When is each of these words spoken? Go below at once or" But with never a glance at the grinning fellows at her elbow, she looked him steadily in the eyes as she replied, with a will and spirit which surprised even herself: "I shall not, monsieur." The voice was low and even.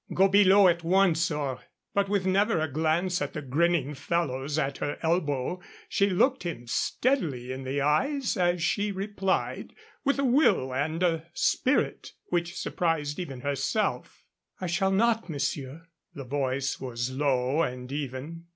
Go 0.15 0.27
below 0.27 0.67
at 0.67 0.83
once 0.83 1.29
or" 1.29 1.59
But 1.93 2.09
with 2.09 2.25
never 2.25 2.59
a 2.59 2.67
glance 2.67 3.21
at 3.21 3.33
the 3.33 3.41
grinning 3.43 3.93
fellows 3.93 4.57
at 4.57 4.79
her 4.79 4.97
elbow, 5.03 5.61
she 5.89 6.09
looked 6.09 6.41
him 6.41 6.65
steadily 6.65 7.51
in 7.51 7.65
the 7.65 7.81
eyes 7.81 8.35
as 8.35 8.63
she 8.63 8.91
replied, 8.91 9.75
with 10.03 10.17
a 10.17 10.23
will 10.23 10.73
and 10.73 11.21
spirit 11.35 12.13
which 12.29 12.55
surprised 12.57 13.19
even 13.19 13.41
herself: 13.41 14.25
"I 14.59 14.65
shall 14.65 14.89
not, 14.89 15.29
monsieur." 15.29 15.83
The 16.15 16.25
voice 16.25 16.79
was 16.79 17.11
low 17.11 17.61
and 17.61 17.91
even. 17.91 18.45